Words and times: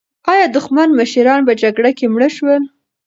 ایا 0.31 0.45
دښمن 0.55 0.89
مشران 0.99 1.39
په 1.47 1.53
جګړه 1.61 1.91
کې 1.97 2.05
مړه 2.13 2.29
شول؟ 2.35 2.63